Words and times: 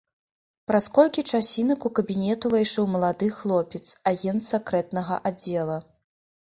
Праз 0.69 0.85
колькі 0.95 1.23
часінак 1.31 1.85
у 1.89 1.93
кабінет 2.01 2.47
увайшоў 2.51 2.91
малады 2.95 3.31
хлопец, 3.39 3.85
агент 4.15 4.41
сакрэтнага 4.51 5.25
аддзела. 5.31 5.77